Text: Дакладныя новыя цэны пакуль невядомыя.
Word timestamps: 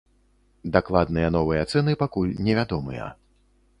Дакладныя 0.77 1.29
новыя 1.37 1.63
цэны 1.73 1.93
пакуль 2.05 2.33
невядомыя. 2.49 3.05